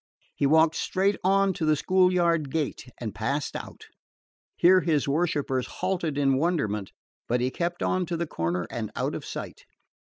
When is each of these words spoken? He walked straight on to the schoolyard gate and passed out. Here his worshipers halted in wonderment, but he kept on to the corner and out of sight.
He 0.33 0.47
walked 0.47 0.73
straight 0.77 1.17
on 1.23 1.53
to 1.53 1.63
the 1.63 1.75
schoolyard 1.75 2.49
gate 2.49 2.87
and 2.99 3.13
passed 3.13 3.55
out. 3.55 3.85
Here 4.55 4.81
his 4.81 5.07
worshipers 5.07 5.67
halted 5.67 6.17
in 6.17 6.37
wonderment, 6.39 6.91
but 7.27 7.39
he 7.39 7.51
kept 7.51 7.83
on 7.83 8.07
to 8.07 8.17
the 8.17 8.25
corner 8.25 8.65
and 8.71 8.89
out 8.95 9.13
of 9.13 9.23
sight. 9.23 9.63